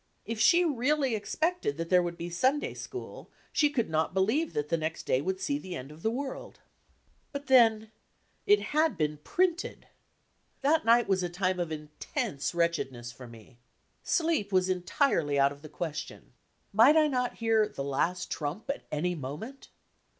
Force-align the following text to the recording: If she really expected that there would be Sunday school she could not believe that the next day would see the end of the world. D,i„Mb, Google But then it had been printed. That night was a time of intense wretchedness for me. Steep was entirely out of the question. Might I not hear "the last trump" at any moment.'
If 0.25 0.39
she 0.39 0.65
really 0.65 1.13
expected 1.13 1.77
that 1.77 1.89
there 1.91 2.01
would 2.01 2.17
be 2.17 2.31
Sunday 2.31 2.73
school 2.73 3.29
she 3.51 3.69
could 3.69 3.87
not 3.87 4.15
believe 4.15 4.53
that 4.53 4.69
the 4.69 4.75
next 4.77 5.03
day 5.03 5.21
would 5.21 5.39
see 5.39 5.59
the 5.59 5.75
end 5.75 5.91
of 5.91 6.01
the 6.01 6.09
world. 6.09 6.55
D,i„Mb, 6.55 6.57
Google 6.57 7.27
But 7.33 7.45
then 7.45 7.91
it 8.47 8.59
had 8.61 8.97
been 8.97 9.17
printed. 9.17 9.85
That 10.61 10.85
night 10.85 11.07
was 11.07 11.21
a 11.21 11.29
time 11.29 11.59
of 11.59 11.71
intense 11.71 12.55
wretchedness 12.55 13.11
for 13.11 13.27
me. 13.27 13.59
Steep 14.01 14.51
was 14.51 14.69
entirely 14.69 15.37
out 15.39 15.51
of 15.51 15.61
the 15.61 15.69
question. 15.69 16.33
Might 16.73 16.97
I 16.97 17.07
not 17.07 17.35
hear 17.35 17.67
"the 17.67 17.83
last 17.83 18.31
trump" 18.31 18.71
at 18.71 18.85
any 18.91 19.13
moment.' 19.13 19.69